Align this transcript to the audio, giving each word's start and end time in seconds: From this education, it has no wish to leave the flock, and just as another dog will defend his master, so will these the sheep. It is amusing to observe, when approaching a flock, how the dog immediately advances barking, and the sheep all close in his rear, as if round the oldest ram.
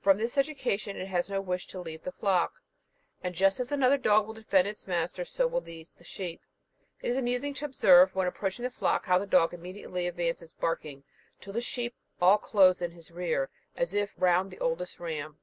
From 0.00 0.18
this 0.18 0.36
education, 0.36 0.96
it 0.96 1.06
has 1.06 1.28
no 1.30 1.40
wish 1.40 1.68
to 1.68 1.78
leave 1.80 2.02
the 2.02 2.10
flock, 2.10 2.54
and 3.22 3.36
just 3.36 3.60
as 3.60 3.70
another 3.70 3.96
dog 3.96 4.26
will 4.26 4.34
defend 4.34 4.66
his 4.66 4.88
master, 4.88 5.24
so 5.24 5.46
will 5.46 5.60
these 5.60 5.92
the 5.92 6.02
sheep. 6.02 6.40
It 7.00 7.12
is 7.12 7.16
amusing 7.16 7.54
to 7.54 7.66
observe, 7.66 8.12
when 8.16 8.26
approaching 8.26 8.64
a 8.64 8.70
flock, 8.70 9.06
how 9.06 9.20
the 9.20 9.28
dog 9.28 9.54
immediately 9.54 10.08
advances 10.08 10.54
barking, 10.54 11.04
and 11.40 11.54
the 11.54 11.60
sheep 11.60 11.94
all 12.20 12.36
close 12.38 12.82
in 12.82 12.90
his 12.90 13.12
rear, 13.12 13.48
as 13.76 13.94
if 13.94 14.12
round 14.16 14.50
the 14.50 14.58
oldest 14.58 14.98
ram. 14.98 15.38